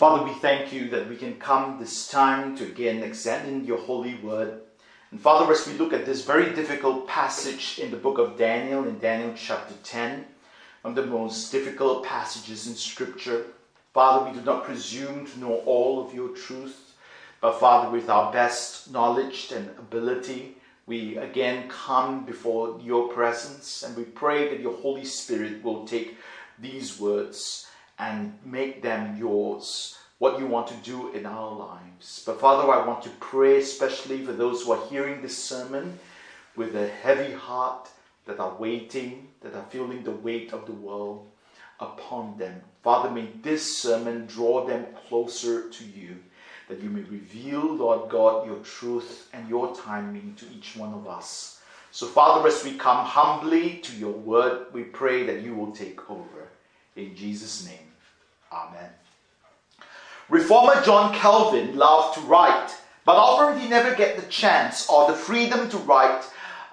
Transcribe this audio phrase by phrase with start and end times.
[0.00, 4.14] Father, we thank you that we can come this time to again examine your holy
[4.14, 4.62] word.
[5.10, 8.88] And Father, as we look at this very difficult passage in the book of Daniel,
[8.88, 10.24] in Daniel chapter 10,
[10.80, 13.44] one of the most difficult passages in Scripture,
[13.92, 16.94] Father, we do not presume to know all of your truth,
[17.42, 20.56] but Father, with our best knowledge and ability,
[20.86, 26.16] we again come before your presence and we pray that your Holy Spirit will take
[26.58, 27.66] these words
[28.00, 32.22] and make them yours, what you want to do in our lives.
[32.24, 35.98] But Father, I want to pray especially for those who are hearing this sermon
[36.56, 37.90] with a heavy heart
[38.26, 41.26] that are waiting, that are feeling the weight of the world
[41.78, 42.62] upon them.
[42.82, 46.16] Father, may this sermon draw them closer to you,
[46.68, 51.06] that you may reveal, Lord God, your truth and your timing to each one of
[51.06, 51.60] us.
[51.90, 56.08] So, Father, as we come humbly to your word, we pray that you will take
[56.08, 56.48] over.
[56.96, 57.89] In Jesus' name.
[58.52, 58.90] Amen.
[60.28, 65.16] Reformer John Calvin loved to write, but often he never get the chance or the
[65.16, 66.24] freedom to write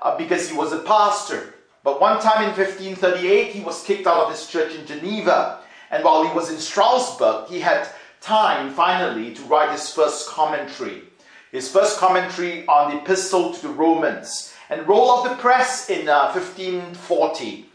[0.02, 1.54] uh, because he was a pastor.
[1.84, 5.60] But one time in 1538, he was kicked out of his church in Geneva.
[5.90, 7.88] And while he was in Strasbourg, he had
[8.20, 11.04] time finally to write his first commentary.
[11.52, 14.54] His first commentary on the Epistle to the Romans.
[14.70, 17.67] And roll off the press in uh, 1540.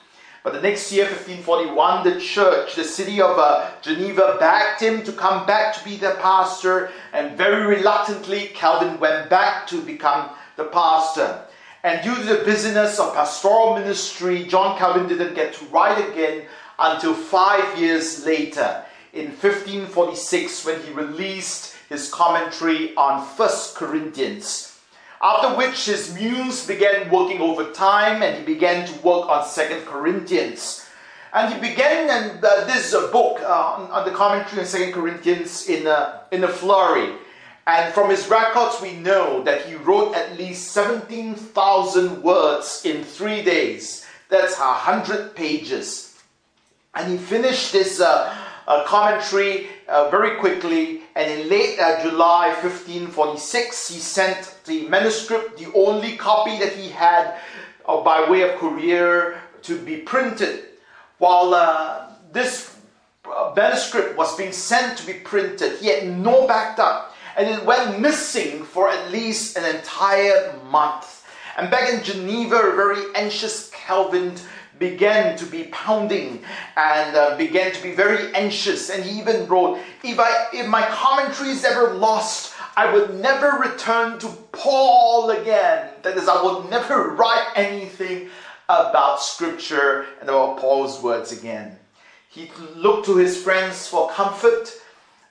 [0.43, 5.13] But the next year, 1541, the church, the city of uh, Geneva, begged him to
[5.13, 10.65] come back to be their pastor, and very reluctantly, Calvin went back to become the
[10.65, 11.45] pastor.
[11.85, 16.47] And due to the busyness of pastoral ministry, John Calvin didn't get to write again
[16.79, 24.72] until five years later, in 1546, when he released his commentary on First Corinthians.
[25.23, 30.85] After which his muse began working overtime and he began to work on Second Corinthians.
[31.33, 35.69] And he began and uh, this uh, book uh, on, the commentary on Second Corinthians
[35.69, 37.15] in a, in a flurry.
[37.67, 43.43] And from his records, we know that he wrote at least 17,000 words in three
[43.43, 44.05] days.
[44.29, 46.19] That's 100 pages.
[46.95, 48.35] And he finished this uh,
[48.67, 55.59] uh, commentary uh, very quickly, and in late uh, July 1546, he sent the manuscript,
[55.59, 57.39] the only copy that he had
[57.87, 60.65] uh, by way of courier, to be printed.
[61.19, 62.75] While uh, this
[63.25, 68.01] uh, manuscript was being sent to be printed, he had no backup, and it went
[68.01, 71.27] missing for at least an entire month.
[71.59, 74.35] And back in Geneva, a very anxious Calvin
[74.83, 76.43] began to be pounding
[76.77, 78.91] and uh, began to be very anxious.
[78.91, 83.59] And he even wrote, if, I, if my commentary is ever lost, I would never
[83.59, 85.91] return to Paul again.
[86.03, 88.29] That is, I would never write anything
[88.69, 91.79] about Scripture and about Paul's words again.
[92.29, 94.73] He looked to his friends for comfort,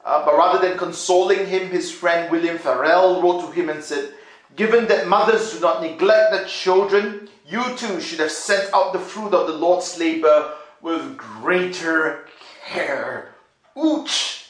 [0.06, 4.13] uh, but rather than consoling him, his friend William Farel wrote to him and said,
[4.56, 9.00] Given that mothers do not neglect their children, you too should have sent out the
[9.00, 12.25] fruit of the Lord's labor with greater
[12.66, 13.35] care.
[13.78, 14.45] Ouch!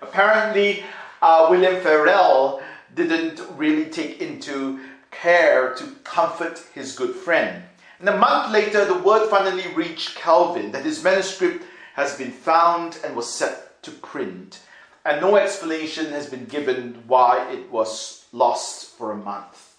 [0.00, 0.84] Apparently,
[1.20, 2.62] uh, William Farel
[2.94, 4.78] didn't really take into
[5.10, 7.64] care to comfort his good friend.
[7.98, 11.64] And a month later, the word finally reached Calvin that his manuscript
[11.94, 14.60] has been found and was set to print.
[15.04, 19.74] And no explanation has been given why it was lost for a month.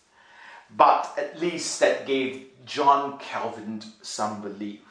[0.75, 4.81] But at least that gave John Calvin some relief.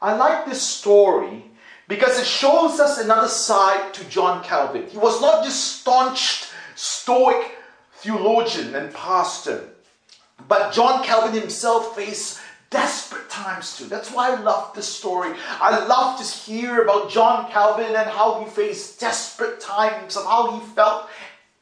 [0.00, 1.44] I like this story
[1.88, 4.86] because it shows us another side to John Calvin.
[4.86, 6.44] He was not just staunch,
[6.76, 7.56] stoic
[7.94, 9.70] theologian and pastor,
[10.46, 12.38] but John Calvin himself faced
[12.70, 13.86] desperate times too.
[13.86, 15.34] That's why I love this story.
[15.60, 20.58] I love to hear about John Calvin and how he faced desperate times, and how
[20.58, 21.08] he felt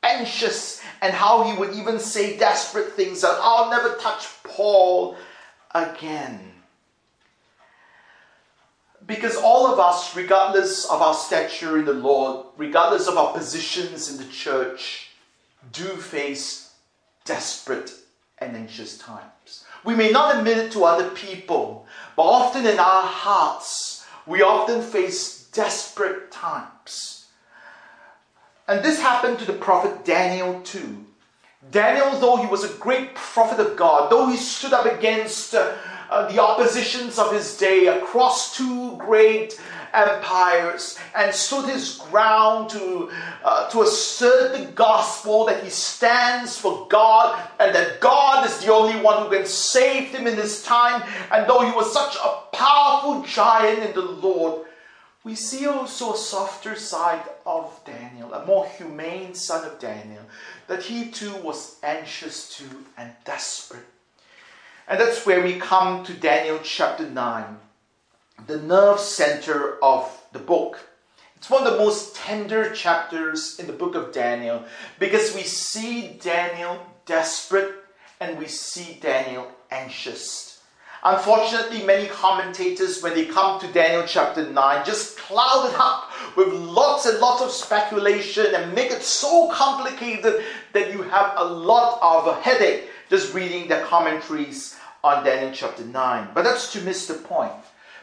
[0.03, 5.17] anxious, and how he would even say desperate things that I'll never touch Paul
[5.75, 6.53] again.
[9.07, 14.11] Because all of us, regardless of our stature in the Lord, regardless of our positions
[14.11, 15.11] in the church,
[15.73, 16.73] do face
[17.25, 17.93] desperate
[18.39, 19.65] and anxious times.
[19.85, 21.87] We may not admit it to other people,
[22.17, 27.27] but often in our hearts, we often face desperate times.
[28.67, 31.07] And this happened to the prophet Daniel too.
[31.71, 35.75] Daniel, though he was a great prophet of God, though he stood up against uh,
[36.11, 39.61] uh, the oppositions of his day across two great
[39.93, 43.11] empires and stood his ground to,
[43.43, 48.73] uh, to assert the gospel that he stands for God and that God is the
[48.73, 51.03] only one who can save him in this time.
[51.33, 54.67] And though he was such a powerful giant in the Lord,
[55.25, 60.23] we see also a softer side of Daniel, a more humane son of Daniel,
[60.69, 63.87] that he too was anxious too and desperate.
[64.89, 67.59] And that's where we come to Daniel chapter 9,
[68.47, 70.79] the nerve center of the book.
[71.37, 74.65] It's one of the most tender chapters in the book of Daniel
[74.99, 77.75] because we see Daniel desperate
[78.21, 80.56] and we see Daniel anxious.
[81.09, 86.49] Unfortunately, many commentators, when they come to Daniel chapter 9, just cloud it up with
[86.49, 90.43] lots and lots of speculation and make it so complicated
[90.73, 95.85] that you have a lot of a headache just reading the commentaries on Daniel chapter
[95.85, 96.31] 9.
[96.35, 97.53] But that's to miss the point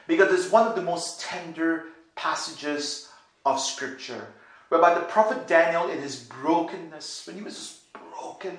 [0.07, 3.09] because it's one of the most tender passages
[3.45, 4.27] of scripture
[4.69, 8.57] whereby the prophet Daniel, in his brokenness, when he was broken,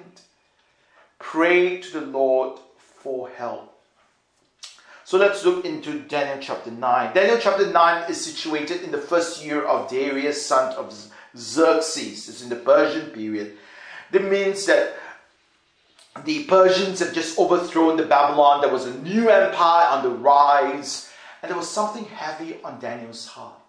[1.18, 3.73] prayed to the Lord for help.
[5.06, 7.14] So let's look into Daniel chapter 9.
[7.14, 10.94] Daniel chapter 9 is situated in the first year of Darius, son of
[11.36, 12.26] Xerxes.
[12.26, 13.58] It's in the Persian period.
[14.12, 14.94] That means that
[16.24, 18.62] the Persians have just overthrown the Babylon.
[18.62, 21.10] There was a new empire on the rise,
[21.42, 23.63] and there was something heavy on Daniel's heart.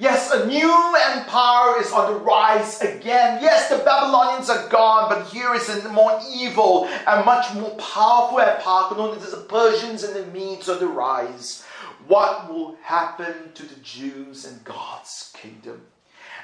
[0.00, 3.38] Yes, a new empire is on the rise again.
[3.42, 8.40] Yes, the Babylonians are gone, but here is a more evil and much more powerful
[8.40, 11.66] empire known as the Persians and the Medes on the rise.
[12.06, 15.82] What will happen to the Jews and God's kingdom?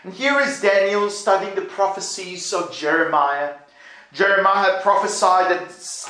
[0.04, 3.54] And here is Daniel studying the prophecies of Jeremiah.
[4.12, 5.62] Jeremiah had prophesied that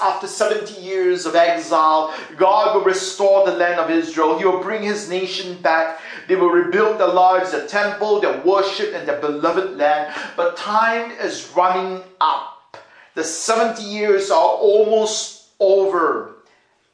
[0.03, 4.39] after 70 years of exile, God will restore the land of Israel.
[4.39, 6.01] He will bring his nation back.
[6.29, 10.15] They will rebuild their lives, their temple, their worship, and their beloved land.
[10.37, 12.77] But time is running up.
[13.15, 16.35] The 70 years are almost over.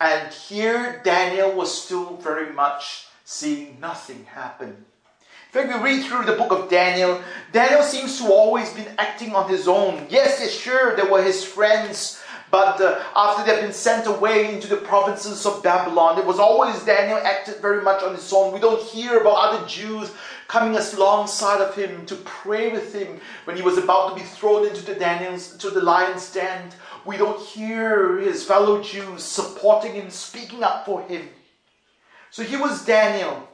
[0.01, 4.85] And here Daniel was still very much seeing nothing happen.
[5.55, 7.21] In fact, we read through the book of Daniel,
[7.53, 10.07] Daniel seems to always been acting on his own.
[10.09, 14.67] Yes, yes, sure, there were his friends, but uh, after they've been sent away into
[14.67, 18.55] the provinces of Babylon, it was always Daniel acted very much on his own.
[18.55, 20.11] We don't hear about other Jews
[20.49, 24.67] coming alongside of him to pray with him when he was about to be thrown
[24.67, 26.71] into the Daniel's to the lion's den.
[27.05, 31.29] We don't hear his fellow Jews supporting him, speaking up for him.
[32.31, 33.51] So he was Daniel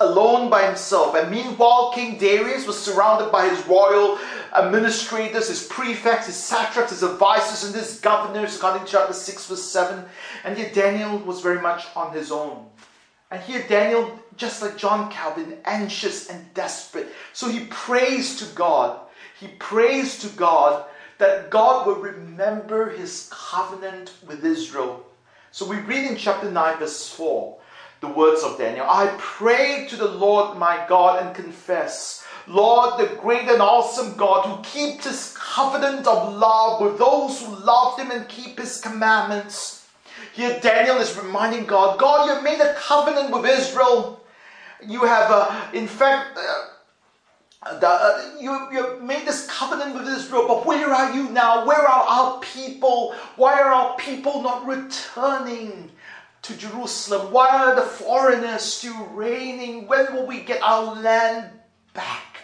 [0.00, 1.14] alone by himself.
[1.14, 4.18] And meanwhile, King Darius was surrounded by his royal
[4.56, 9.62] administrators, his prefects, his satraps, his advisors, and his governors, according to chapter 6, verse
[9.62, 10.04] 7.
[10.44, 12.66] And yet Daniel was very much on his own.
[13.30, 17.08] And here Daniel, just like John Calvin, anxious and desperate.
[17.32, 19.00] So he prays to God.
[19.38, 20.84] He prays to God
[21.18, 25.04] that God will remember his covenant with Israel.
[25.50, 27.58] So we read in chapter 9, verse 4
[28.04, 28.86] the words of Daniel.
[28.88, 34.44] I prayed to the Lord my God and confess, Lord, the great and awesome God
[34.44, 39.86] who keeps his covenant of love with those who love him and keep his commandments.
[40.34, 44.20] Here Daniel is reminding God, God, you have made a covenant with Israel.
[44.86, 50.66] You have, uh, in fact, uh, uh, you, you made this covenant with Israel, but
[50.66, 51.64] where are you now?
[51.64, 53.14] Where are our people?
[53.36, 55.90] Why are our people not returning?
[56.44, 57.32] To Jerusalem?
[57.32, 59.86] Why are the foreigners still reigning?
[59.86, 61.50] When will we get our land
[61.92, 62.38] back?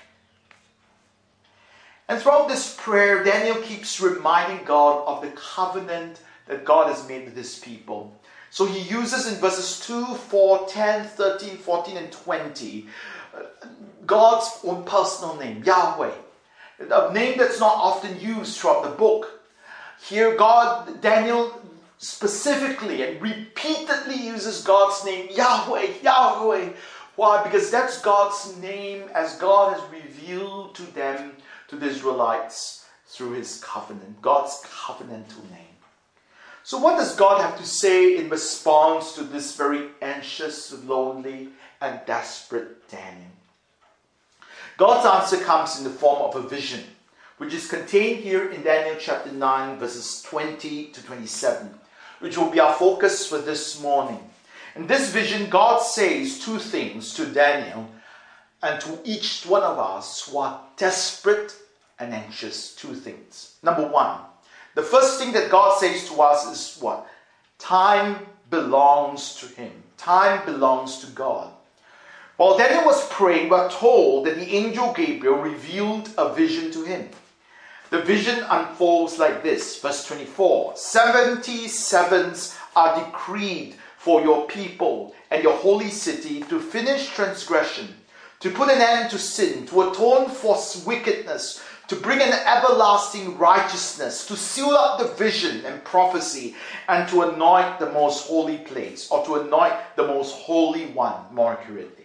[2.09, 7.25] And throughout this prayer, Daniel keeps reminding God of the covenant that God has made
[7.25, 8.13] with his people.
[8.51, 12.87] So he uses in verses 2, 4, 10, 13, 14, and 20
[13.33, 13.43] uh,
[14.07, 16.13] God's own personal name, Yahweh.
[16.81, 19.41] A name that's not often used throughout the book.
[20.03, 21.61] Here, God, Daniel
[22.01, 26.71] specifically and repeatedly uses God's name, Yahweh, Yahweh.
[27.17, 27.45] Why?
[27.45, 31.33] Because that's God's name as God has revealed to them,
[31.69, 35.67] to the Israelites, through his covenant, God's covenantal name.
[36.63, 41.51] So, what does God have to say in response to this very anxious, lonely,
[41.83, 43.31] and desperate Daniel?
[44.79, 46.85] God's answer comes in the form of a vision,
[47.37, 51.75] which is contained here in Daniel chapter 9, verses 20 to 27
[52.21, 54.21] which will be our focus for this morning.
[54.77, 57.91] In this vision, God says two things to Daniel
[58.63, 61.55] and to each one of us who are desperate
[61.99, 62.75] and anxious.
[62.77, 63.57] Two things.
[63.63, 64.19] Number one,
[64.75, 67.07] the first thing that God says to us is what?
[67.59, 71.53] Time belongs to Him, time belongs to God.
[72.41, 77.11] While Daniel was praying, we're told that the angel Gabriel revealed a vision to him.
[77.91, 85.43] The vision unfolds like this, verse 24 70 sevens are decreed for your people and
[85.43, 87.89] your holy city to finish transgression,
[88.39, 90.57] to put an end to sin, to atone for
[90.87, 96.55] wickedness, to bring an everlasting righteousness, to seal up the vision and prophecy,
[96.89, 101.53] and to anoint the most holy place, or to anoint the most holy one, more
[101.53, 102.05] accurately.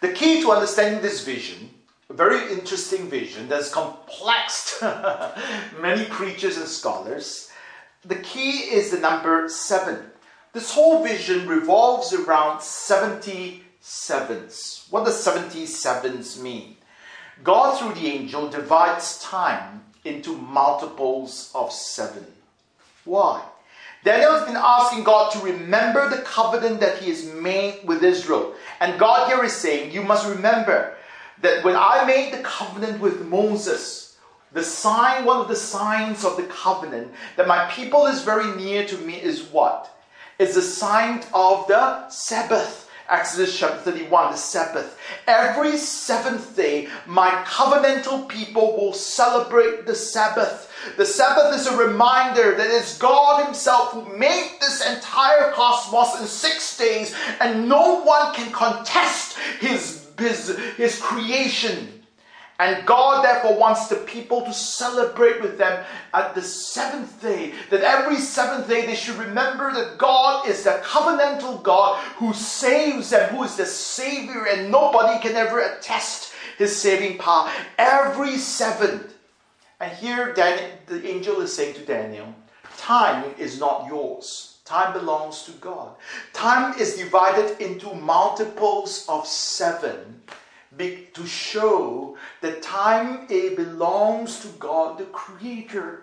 [0.00, 1.68] The key to understanding this vision,
[2.14, 4.82] very interesting vision that's complexed
[5.80, 7.50] many preachers and scholars,
[8.04, 9.98] the key is the number seven.
[10.52, 14.86] This whole vision revolves around 70 sevens.
[14.90, 16.76] What does 70 sevens mean?
[17.44, 22.26] God, through the angel, divides time into multiples of seven.
[23.04, 23.44] Why?
[24.04, 28.54] Daniel has been asking God to remember the covenant that he has made with Israel.
[28.80, 30.96] And God here is saying, You must remember
[31.42, 34.16] that when I made the covenant with Moses,
[34.52, 38.86] the sign, one of the signs of the covenant, that my people is very near
[38.86, 39.94] to me is what?
[40.38, 42.88] Is the sign of the Sabbath.
[43.10, 44.98] Exodus chapter 31, the Sabbath.
[45.26, 50.70] Every seventh day, my covenantal people will celebrate the Sabbath.
[50.98, 56.26] The Sabbath is a reminder that it's God Himself who made this entire cosmos in
[56.26, 61.98] six days, and no one can contest His, His, his creation.
[62.60, 67.54] And God therefore wants the people to celebrate with them at the seventh day.
[67.70, 73.10] That every seventh day they should remember that God is the covenantal God who saves
[73.10, 77.48] them, who is the Savior, and nobody can ever attest his saving power.
[77.78, 79.14] Every seventh.
[79.78, 82.34] And here Daniel, the angel is saying to Daniel,
[82.76, 84.47] time is not yours.
[84.68, 85.94] Time belongs to God.
[86.34, 90.20] Time is divided into multiples of seven
[90.76, 96.02] to show that time it belongs to God, the Creator.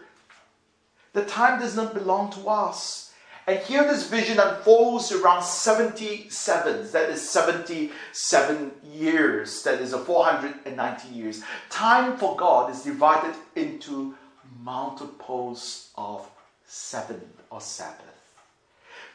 [1.13, 3.11] The time does not belong to us.
[3.45, 6.91] And here this vision unfolds around 77.
[6.91, 9.61] That is 77 years.
[9.61, 11.43] That is a 490 years.
[11.69, 14.15] Time for God is divided into
[14.59, 16.27] multiples of
[16.65, 18.14] seven or Sabbath.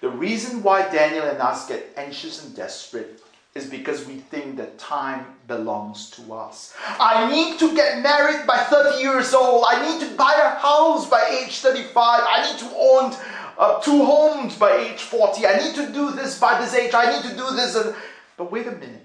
[0.00, 3.23] The reason why Daniel and us get anxious and desperate
[3.54, 6.75] is because we think that time belongs to us.
[6.99, 9.64] I need to get married by 30 years old.
[9.69, 11.95] I need to buy a house by age 35.
[11.97, 13.16] I need to own
[13.59, 15.47] uh, two homes by age 40.
[15.47, 16.95] I need to do this by this age.
[16.95, 17.75] I need to do this.
[17.75, 17.95] And...
[18.37, 19.04] But wait a minute.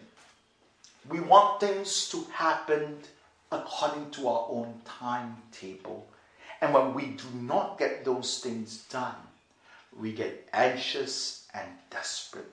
[1.09, 2.99] We want things to happen
[3.51, 6.07] according to our own timetable.
[6.61, 9.15] And when we do not get those things done,
[9.99, 12.51] we get anxious and desperate.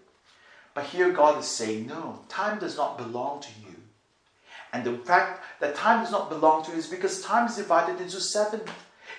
[0.74, 3.76] But here God is saying, no, time does not belong to you.
[4.72, 8.00] And the fact that time does not belong to you is because time is divided
[8.00, 8.60] into seven.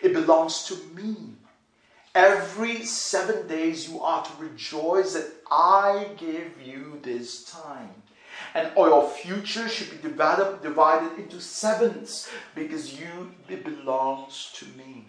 [0.02, 1.16] It belongs to me.
[2.16, 7.90] Every seven days you are to rejoice that I give you this time.
[8.56, 15.08] And your future should be divided, divided into sevens because you it belongs to me.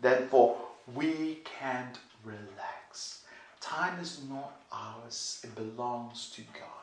[0.00, 0.58] Therefore,
[0.94, 3.22] we can't relax.
[3.60, 6.76] Time is not ours, it belongs to God.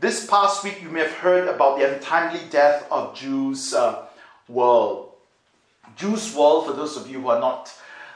[0.00, 4.06] This past week, you may have heard about the untimely death of Juice uh,
[4.50, 5.08] WRLD.
[5.96, 7.72] Juice WRLD, for those of you who are not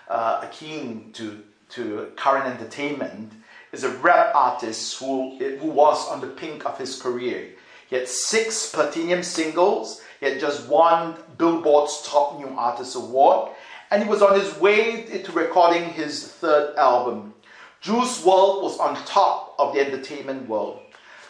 [0.08, 3.32] uh, keen to, to current entertainment,
[3.72, 7.50] is a rap artist who, who was on the peak of his career.
[7.88, 13.52] He had six platinum singles, he had just won Billboard's Top New Artist Award,
[13.96, 17.32] and he was on his way to recording his third album.
[17.80, 20.80] Juice WRLD was on top of the entertainment world.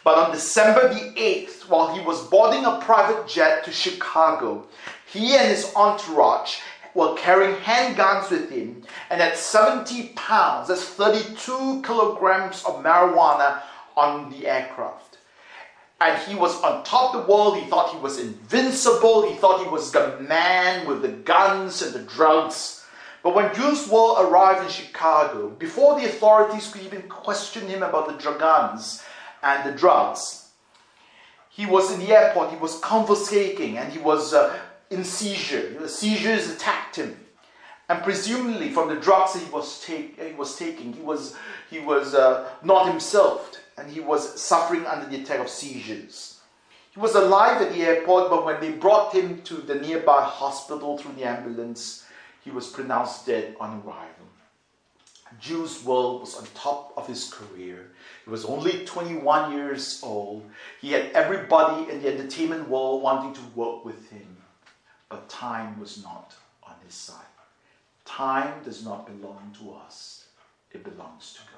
[0.02, 4.66] But on December the 8th, while he was boarding a private jet to Chicago,
[5.06, 6.56] he and his entourage
[6.92, 13.60] were carrying handguns with him and had 70 pounds, that's 32 kilograms of marijuana
[13.96, 15.05] on the aircraft.
[16.00, 17.58] And he was on top of the world.
[17.58, 19.28] He thought he was invincible.
[19.28, 22.84] He thought he was the man with the guns and the drugs.
[23.22, 28.06] But when Juice WRLD arrived in Chicago, before the authorities could even question him about
[28.06, 29.02] the guns
[29.42, 30.50] and the drugs,
[31.48, 34.56] he was in the airport, he was confiscating, and he was uh,
[34.90, 35.70] in seizure.
[35.78, 37.16] The seizures attacked him.
[37.88, 41.34] And presumably from the drugs he was, take, he was taking, he was,
[41.70, 46.40] he was uh, not himself, and he was suffering under the attack of seizures.
[46.92, 50.96] He was alive at the airport, but when they brought him to the nearby hospital
[50.96, 52.06] through the ambulance,
[52.42, 54.26] he was pronounced dead on arrival.
[55.38, 57.90] Juice WRLD was on top of his career.
[58.24, 60.48] He was only 21 years old.
[60.80, 64.36] He had everybody in the entertainment world wanting to work with him.
[65.08, 67.24] But time was not on his side.
[68.04, 70.26] Time does not belong to us,
[70.72, 71.55] it belongs to God.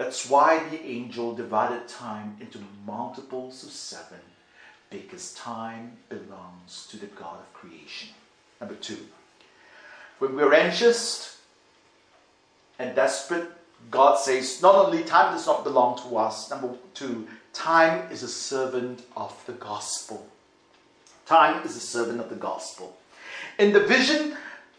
[0.00, 4.20] That's why the angel divided time into multiples of seven,
[4.88, 8.08] because time belongs to the God of creation.
[8.62, 8.96] Number two,
[10.18, 11.38] when we're anxious
[12.78, 13.50] and desperate,
[13.90, 18.28] God says not only time does not belong to us, number two, time is a
[18.28, 20.26] servant of the gospel.
[21.26, 22.96] Time is a servant of the gospel.
[23.58, 24.34] In the vision,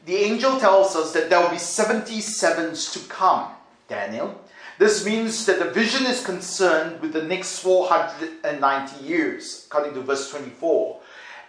[0.07, 3.51] the angel tells us that there will be 77s to come,
[3.87, 4.41] Daniel.
[4.81, 10.31] This means that the vision is concerned with the next 490 years, according to verse
[10.31, 10.99] 24.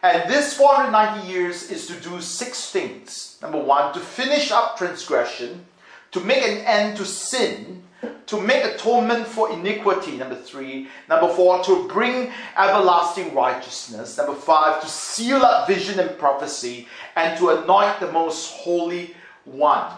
[0.02, 3.38] And this 490 years is to do six things.
[3.40, 5.64] Number one, to finish up transgression,
[6.10, 7.82] to make an end to sin,
[8.26, 10.88] to make atonement for iniquity, number three.
[11.08, 14.18] Number four, to bring everlasting righteousness.
[14.18, 16.86] Number five, to seal up vision and prophecy,
[17.16, 19.14] and to anoint the most holy
[19.46, 19.90] one.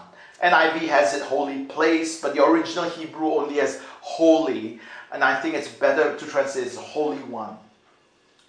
[0.45, 4.79] NIV has it holy place, but the original Hebrew only has holy,
[5.11, 7.57] and I think it's better to translate as holy one.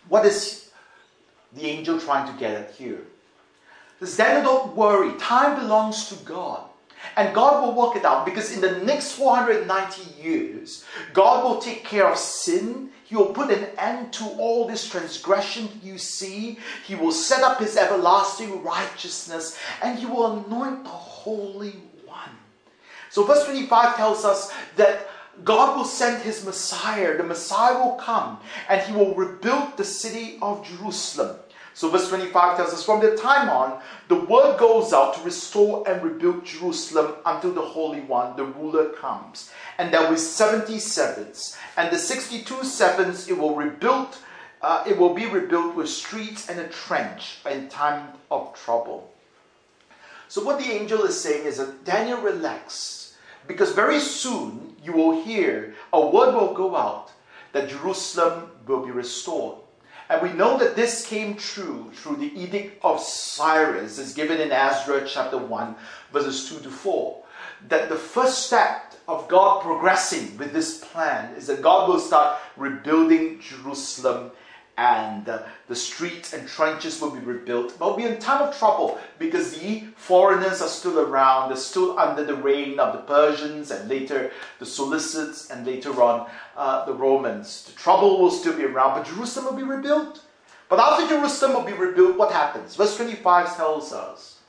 [0.09, 0.69] What is
[1.53, 2.99] the angel trying to get at here?
[4.01, 6.67] Says Daniel, don't worry, time belongs to God.
[7.15, 10.83] And God will work it out because in the next 490 years,
[11.13, 12.89] God will take care of sin.
[13.05, 16.57] He will put an end to all this transgression you see.
[16.85, 20.89] He will set up his everlasting righteousness and he will anoint the
[21.25, 21.73] Holy
[22.05, 22.29] One.
[23.09, 25.07] So, verse 25 tells us that
[25.43, 27.17] God will send his Messiah.
[27.17, 28.37] The Messiah will come
[28.69, 31.37] and he will rebuild the city of Jerusalem.
[31.73, 35.83] So, verse 25 tells us from that time on, the word goes out to restore
[35.89, 39.49] and rebuild Jerusalem until the Holy One, the ruler, comes.
[39.79, 41.57] And there will be 70 sevens.
[41.75, 44.15] And the 62 sevens, it will rebuild.
[44.61, 49.14] Uh, it will be rebuilt with streets and a trench in time of trouble.
[50.27, 53.15] So, what the angel is saying is that Daniel, relax,
[53.47, 57.11] because very soon you will hear a word will go out
[57.51, 59.57] that Jerusalem will be restored.
[60.09, 64.51] And we know that this came true through the edict of Cyrus, as given in
[64.51, 65.75] Ezra chapter 1,
[66.11, 67.23] verses 2 to 4.
[67.69, 72.37] That the first step of God progressing with this plan is that God will start
[72.55, 74.31] rebuilding Jerusalem
[74.77, 77.77] and uh, the streets and trenches will be rebuilt.
[77.79, 81.49] But we'll be in time of trouble because the foreigners are still around.
[81.49, 86.29] They're still under the reign of the Persians and later the Seleucids and later on
[86.57, 87.63] uh, the Romans.
[87.65, 90.21] The trouble will still be around, but Jerusalem will be rebuilt.
[90.67, 92.75] But after Jerusalem will be rebuilt, what happens?
[92.75, 94.39] Verse 25 tells us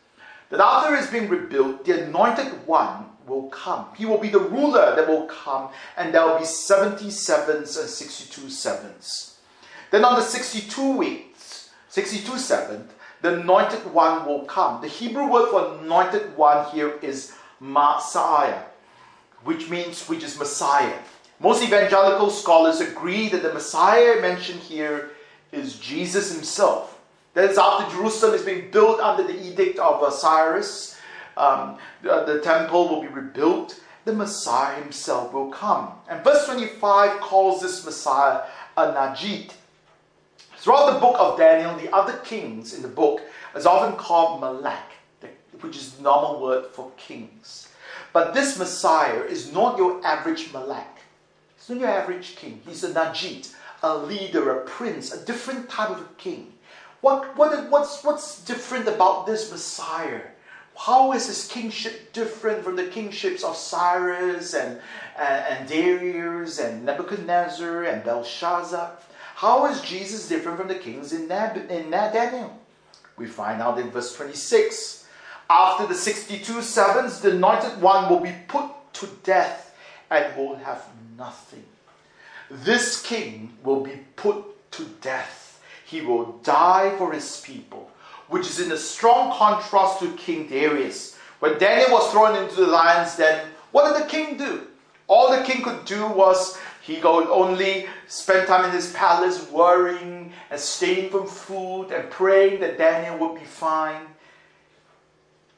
[0.50, 3.86] that after it's being rebuilt, the anointed one will come.
[3.96, 7.88] He will be the ruler that will come, and there will be 70 sevens and
[7.88, 9.35] 62 sevens.
[9.96, 14.82] Then on the 62 weeks, 62 seventh, the anointed one will come.
[14.82, 18.60] The Hebrew word for anointed one here is Messiah,
[19.44, 20.98] which means which is Messiah.
[21.40, 25.12] Most evangelical scholars agree that the Messiah mentioned here
[25.50, 27.00] is Jesus himself.
[27.32, 30.98] That is after Jerusalem is being built under the edict of Cyrus,
[31.38, 33.80] um, the, the temple will be rebuilt.
[34.04, 35.92] The Messiah himself will come.
[36.06, 38.42] And verse 25 calls this Messiah
[38.76, 39.52] a Najid,
[40.66, 43.20] Throughout the book of Daniel, the other kings in the book
[43.54, 44.94] is often called Malak,
[45.60, 47.68] which is the normal word for kings.
[48.12, 50.98] But this Messiah is not your average Malak.
[51.56, 52.62] He's not your average king.
[52.66, 56.52] He's a Najid, a leader, a prince, a different type of a king.
[57.00, 60.22] What, what, what's, what's different about this Messiah?
[60.74, 64.80] How is his kingship different from the kingships of Cyrus and,
[65.16, 68.90] and, and Darius and Nebuchadnezzar and Belshazzar?
[69.36, 72.58] How is Jesus different from the kings in, Nab- in Daniel?
[73.18, 75.04] We find out in verse 26.
[75.50, 79.76] After the 62 sevens, the anointed one will be put to death
[80.10, 80.86] and will have
[81.18, 81.64] nothing.
[82.50, 85.60] This king will be put to death.
[85.84, 87.90] He will die for his people,
[88.28, 91.18] which is in a strong contrast to King Darius.
[91.40, 94.66] When Daniel was thrown into the lion's den, what did the king do?
[95.08, 100.32] All the king could do was he could only spend time in his palace worrying
[100.50, 104.02] and staying from food and praying that Daniel would be fine.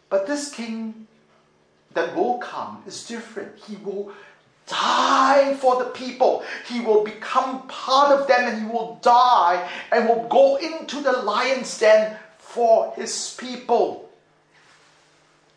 [0.09, 1.07] But this king
[1.93, 3.59] that will come is different.
[3.59, 4.11] He will
[4.67, 6.45] die for the people.
[6.67, 11.13] He will become part of them and he will die and will go into the
[11.13, 14.09] lion's den for his people.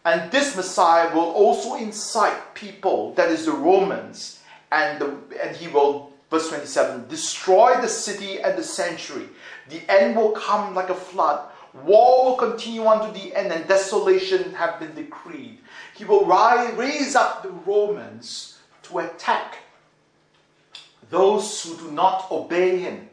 [0.04, 4.41] And this Messiah will also incite people, that is the Romans,
[4.72, 9.28] and, the, and he will, verse 27, destroy the city and the sanctuary.
[9.70, 11.50] The end will come like a flood.
[11.86, 15.60] War will continue unto the end, and desolation have been decreed.
[15.96, 19.60] he will rise, raise up the Romans to attack
[21.10, 23.08] those who do not obey him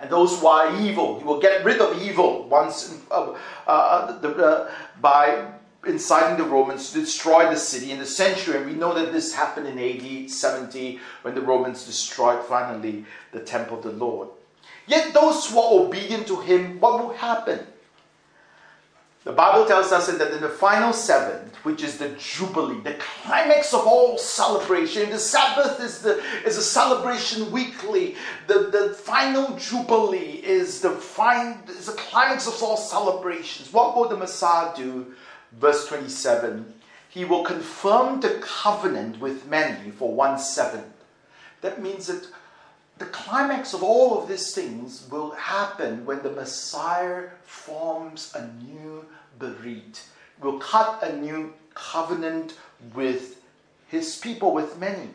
[0.00, 1.18] and those who are evil.
[1.18, 3.34] He will get rid of evil once uh,
[3.66, 5.46] uh, the, uh, by
[5.86, 8.56] inciting the Romans to destroy the city in the century.
[8.56, 13.40] And we know that this happened in AD 70 when the Romans destroyed finally the
[13.40, 14.28] temple of the Lord.
[14.86, 17.66] Yet those who are obedient to him, what will happen?
[19.24, 22.92] The Bible tells us that in the final seventh, which is the Jubilee, the
[23.22, 28.16] climax of all celebration, the Sabbath is, the, is a celebration weekly.
[28.48, 33.72] The, the final Jubilee is the, fine, is the climax of all celebrations.
[33.72, 35.14] What will the Messiah do?
[35.58, 36.74] Verse 27
[37.08, 40.86] He will confirm the covenant with many for one seventh.
[41.60, 42.26] That means that
[42.98, 49.04] the climax of all of these things will happen when the Messiah forms a new
[49.38, 50.02] berit,
[50.40, 52.54] will cut a new covenant
[52.94, 53.42] with
[53.88, 55.08] his people, with many.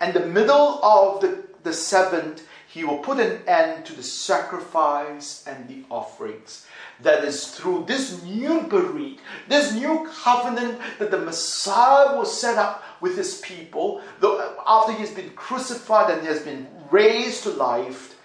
[0.00, 5.42] And the middle of the, the seventh, he will put an end to the sacrifice
[5.46, 6.66] and the offerings.
[7.00, 9.16] That is through this new berit,
[9.48, 14.92] this new covenant that the Messiah will set up with his people, though uh, after
[14.92, 18.18] he has been crucified and he has been raised to life,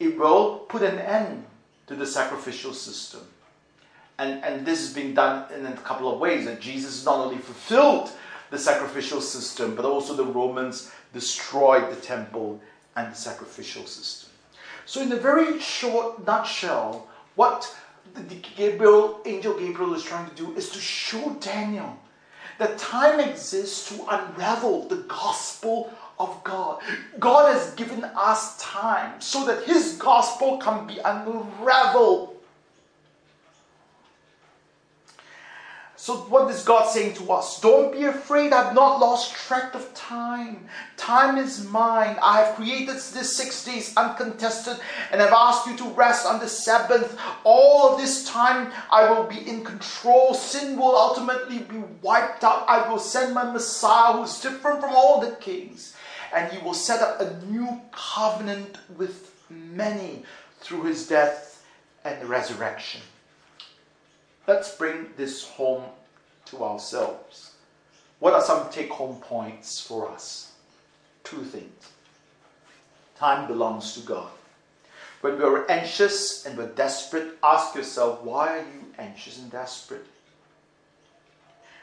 [0.00, 1.44] it will put an end
[1.86, 3.20] to the sacrificial system.
[4.18, 6.44] And, and this is being done in a couple of ways.
[6.46, 8.10] That Jesus not only fulfilled
[8.50, 12.60] the sacrificial system, but also the Romans destroyed the temple
[12.96, 14.30] and the sacrificial system.
[14.84, 17.74] So, in a very short nutshell, what
[18.14, 18.22] the
[18.56, 21.98] Gabriel, angel Gabriel is trying to do is to show Daniel
[22.58, 26.82] that time exists to unravel the gospel of God.
[27.18, 32.32] God has given us time so that His gospel can be unraveled
[36.02, 37.60] So, what is God saying to us?
[37.60, 38.52] Don't be afraid.
[38.52, 40.66] I've not lost track of time.
[41.02, 42.16] Time is mine.
[42.22, 44.78] I have created this six days uncontested,
[45.10, 47.18] and I've asked you to rest on the seventh.
[47.42, 50.32] All of this time, I will be in control.
[50.32, 52.66] Sin will ultimately be wiped out.
[52.68, 55.96] I will send my Messiah, who is different from all the kings,
[56.32, 60.22] and he will set up a new covenant with many
[60.60, 61.64] through his death
[62.04, 63.00] and resurrection.
[64.46, 65.82] Let's bring this home
[66.44, 67.54] to ourselves.
[68.20, 70.51] What are some take home points for us?
[71.32, 71.90] Two things.
[73.16, 74.30] Time belongs to God.
[75.22, 80.04] When we're anxious and we're desperate, ask yourself, why are you anxious and desperate?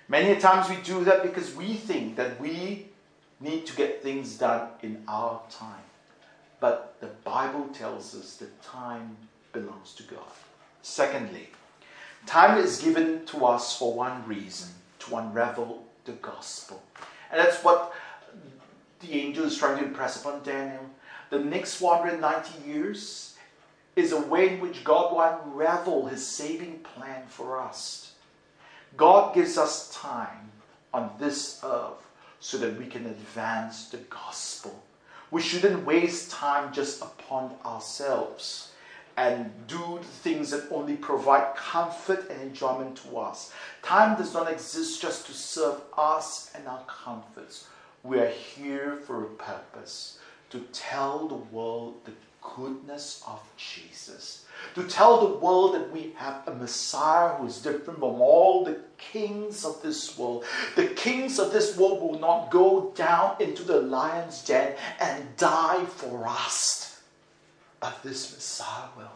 [0.07, 2.89] Many times we do that because we think that we
[3.39, 5.88] need to get things done in our time.
[6.59, 9.17] But the Bible tells us that time
[9.51, 10.33] belongs to God.
[10.83, 11.49] Secondly,
[12.25, 16.81] Time is given to us for one reason to unravel the gospel.
[17.31, 17.93] And that's what
[18.99, 20.89] the angel is trying to impress upon Daniel.
[21.29, 23.35] The next 190 years
[23.95, 28.13] is a way in which God will unravel his saving plan for us.
[28.97, 30.51] God gives us time
[30.93, 32.05] on this earth
[32.39, 34.83] so that we can advance the gospel.
[35.31, 38.71] We shouldn't waste time just upon ourselves
[39.17, 43.51] and do things that only provide comfort and enjoyment to us.
[43.83, 47.67] Time does not exist just to serve us and our comforts.
[48.03, 50.19] We are here for a purpose
[50.51, 52.13] to tell the world the
[52.55, 54.45] goodness of Jesus.
[54.75, 58.79] To tell the world that we have a Messiah who is different from all the
[58.97, 60.45] kings of this world.
[60.75, 65.85] The kings of this world will not go down into the lion's den and die
[65.85, 66.89] for us
[67.79, 69.12] but this Messiah will.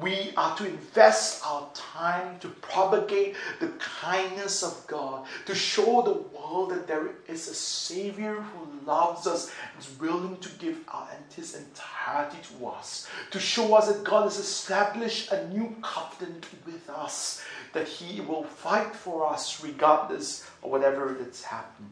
[0.00, 6.36] We are to invest our time to propagate the kindness of God, to show the
[6.36, 11.08] world that there is a Savior who loves us and is willing to give our,
[11.34, 16.88] his entirety to us, to show us that God has established a new covenant with
[16.88, 17.42] us,
[17.74, 21.90] that He will fight for us regardless of whatever that's happened.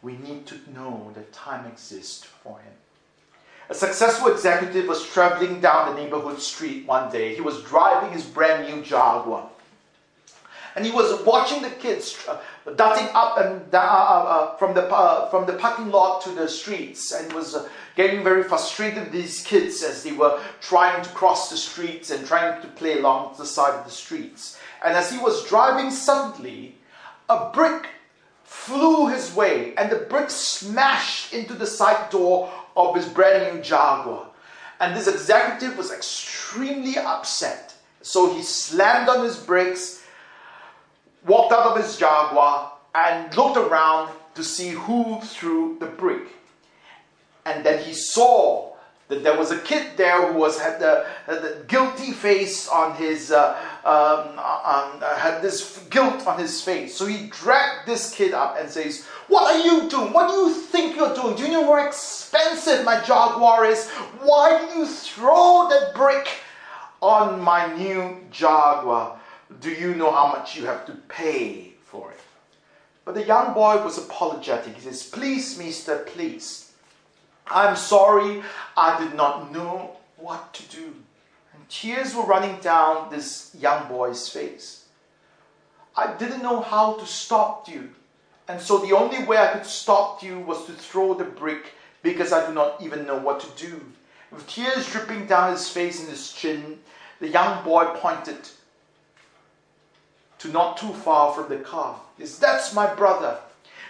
[0.00, 2.72] We need to know that time exists for Him.
[3.68, 7.34] A successful executive was traveling down the neighborhood street one day.
[7.34, 9.48] He was driving his brand new Jaguar.
[10.74, 12.38] And he was watching the kids uh,
[12.76, 16.30] darting up and down uh, uh, uh from, the, uh, from the parking lot to
[16.30, 21.02] the streets and was uh, getting very frustrated with these kids as they were trying
[21.02, 24.58] to cross the streets and trying to play along the side of the streets.
[24.82, 26.76] And as he was driving, suddenly
[27.28, 27.88] a brick
[28.44, 33.62] flew his way and the brick smashed into the side door of his brand new
[33.62, 34.28] Jaguar.
[34.80, 37.74] And this executive was extremely upset.
[38.02, 40.04] So he slammed on his brakes,
[41.26, 46.28] walked out of his Jaguar, and looked around to see who threw the brick.
[47.44, 48.72] And then he saw
[49.08, 52.96] that there was a kid there who was had the, had the guilty face on
[52.96, 53.50] his uh,
[53.84, 56.96] um, uh, had this guilt on his face.
[56.96, 60.12] So he dragged this kid up and says, "What are you doing?
[60.12, 61.34] What do you think you're doing?
[61.36, 63.88] Do you know how expensive my Jaguar is?
[64.20, 66.28] Why do you throw that brick
[67.00, 69.18] on my new Jaguar?
[69.60, 72.20] Do you know how much you have to pay for it?"
[73.06, 74.76] But the young boy was apologetic.
[74.76, 76.70] He says, "Please, Mister, please."
[77.46, 78.42] I'm sorry,
[78.76, 80.94] I did not know what to do.
[81.54, 84.84] And tears were running down this young boy's face.
[85.96, 87.94] I didn't know how to stop you.
[88.48, 92.32] And so the only way I could stop you was to throw the brick because
[92.32, 93.80] I do not even know what to do.
[94.30, 96.80] With tears dripping down his face and his chin,
[97.20, 98.48] the young boy pointed
[100.38, 102.00] to not too far from the car.
[102.18, 103.38] Yes, that's my brother.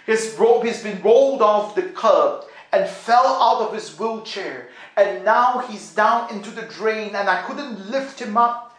[0.05, 4.69] His robe has been rolled off the curb and fell out of his wheelchair.
[4.97, 8.72] And now he's down into the drain, and I couldn't lift him up.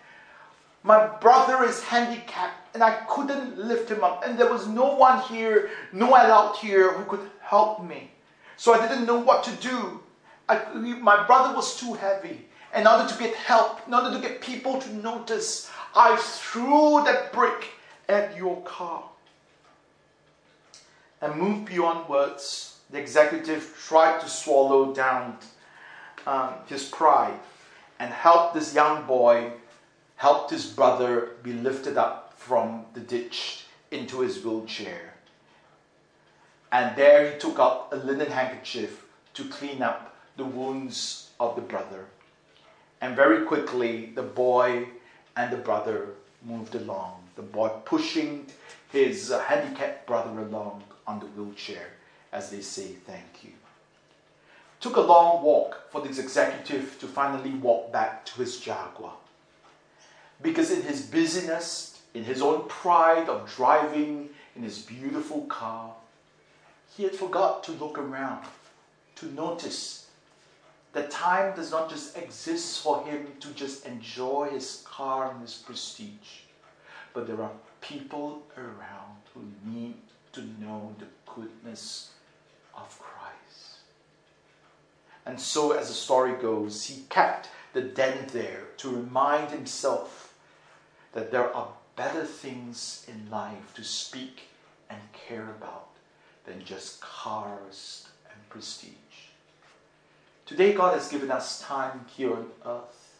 [0.84, 4.22] My brother is handicapped, and I couldn't lift him up.
[4.24, 8.10] And there was no one here, no one out here who could help me.
[8.56, 10.00] So I didn't know what to do.
[10.48, 12.46] I, my brother was too heavy.
[12.76, 17.32] In order to get help, in order to get people to notice, I threw that
[17.32, 17.70] brick
[18.08, 19.04] at your car.
[21.22, 25.38] And moved beyond words the executive tried to swallow down
[26.26, 27.38] um, his pride
[27.98, 29.50] and help this young boy,
[30.16, 35.14] helped his brother be lifted up from the ditch into his wheelchair.
[36.72, 41.62] And there he took out a linen handkerchief to clean up the wounds of the
[41.62, 42.06] brother.
[43.00, 44.88] And very quickly, the boy
[45.36, 46.08] and the brother
[46.42, 47.22] moved along.
[47.36, 48.46] The boy pushing
[48.90, 51.90] his handicapped brother along on the wheelchair
[52.32, 53.50] as they say thank you.
[54.80, 59.14] Took a long walk for this executive to finally walk back to his Jaguar.
[60.44, 65.94] Because in his busyness, in his own pride of driving in his beautiful car,
[66.94, 68.44] he had forgot to look around,
[69.16, 70.06] to notice
[70.92, 75.54] that time does not just exist for him to just enjoy his car and his
[75.54, 76.42] prestige,
[77.14, 79.96] but there are people around who need
[80.32, 82.10] to know the goodness
[82.76, 83.78] of Christ.
[85.24, 90.32] And so, as the story goes, he kept the den there to remind himself
[91.14, 94.42] that there are better things in life to speak
[94.90, 95.88] and care about
[96.44, 98.92] than just cars and prestige.
[100.44, 103.18] Today, God has given us time here on earth.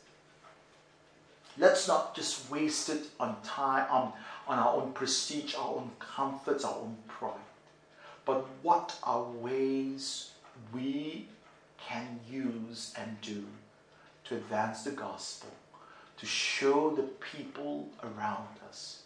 [1.57, 4.13] Let's not just waste it on time, on,
[4.47, 7.33] on our own prestige, our own comforts, our own pride
[8.25, 10.31] but what are ways
[10.73, 11.29] we
[11.79, 13.45] can use and do
[14.25, 15.51] to advance the gospel,
[16.25, 19.03] to show the people around us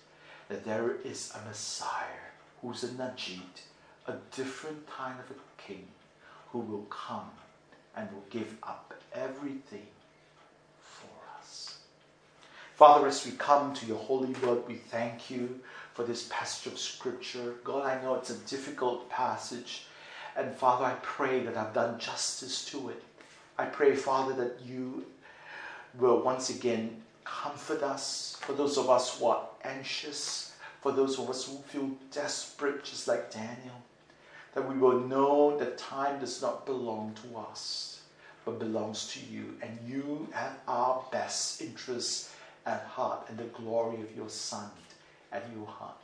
[0.48, 2.30] that there is a Messiah
[2.62, 3.62] who's a Najid,
[4.06, 5.88] a different kind of a king
[6.52, 7.28] who will come
[7.96, 9.88] and will give up everything
[10.80, 11.78] for us.
[12.76, 15.58] Father, as we come to your holy word, we thank you
[15.94, 17.56] for this passage of Scripture.
[17.64, 19.86] God, I know it's a difficult passage.
[20.36, 23.02] And Father, I pray that I've done justice to it.
[23.58, 25.04] I pray, Father, that you
[25.98, 27.02] will once again
[27.42, 28.36] comfort us.
[28.40, 33.08] For those of us who are anxious, for those of us who feel desperate, just
[33.08, 33.82] like Daniel,
[34.54, 38.00] that we will know that time does not belong to us,
[38.44, 39.56] but belongs to you.
[39.62, 42.34] And you have our best interests
[42.66, 44.70] at heart and the glory of your Son
[45.32, 45.94] at your heart.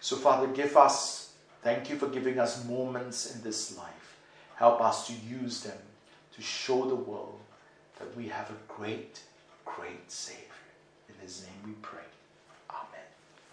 [0.00, 4.16] So, Father, give us, thank you for giving us moments in this life.
[4.56, 5.78] Help us to use them
[6.34, 7.40] to show the world
[7.98, 9.20] that we have a great,
[9.76, 10.44] great Savior.
[11.08, 12.19] In His name we pray.